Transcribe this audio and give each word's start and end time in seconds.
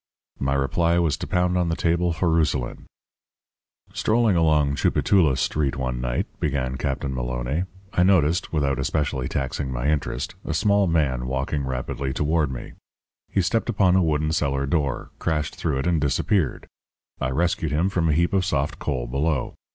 My 0.39 0.55
reply 0.55 0.97
was 0.97 1.15
to 1.17 1.27
pound 1.27 1.59
on 1.59 1.69
the 1.69 1.75
table 1.75 2.11
for 2.11 2.27
Rousselin. 2.31 2.87
"Strolling 3.93 4.35
along 4.35 4.73
Tchoupitoulas 4.73 5.37
Street 5.39 5.75
one 5.75 6.01
night," 6.01 6.25
began 6.39 6.75
Captain 6.75 7.13
Maloné, 7.13 7.67
"I 7.93 8.01
noticed, 8.01 8.51
without 8.51 8.79
especially 8.79 9.27
taxing 9.27 9.71
my 9.71 9.89
interest, 9.91 10.33
a 10.43 10.55
small 10.55 10.87
man 10.87 11.27
walking 11.27 11.67
rapidly 11.67 12.13
toward 12.13 12.49
me. 12.51 12.73
He 13.31 13.43
stepped 13.43 13.69
upon 13.69 13.95
a 13.95 14.01
wooden 14.01 14.31
cellar 14.31 14.65
door, 14.65 15.11
crashed 15.19 15.55
through 15.57 15.77
it, 15.77 15.85
and 15.85 16.01
disappeared. 16.01 16.65
I 17.19 17.29
rescued 17.29 17.71
him 17.71 17.87
from 17.89 18.09
a 18.09 18.13
heap 18.13 18.33
of 18.33 18.43
soft 18.43 18.79
coal 18.79 19.05
below. 19.05 19.53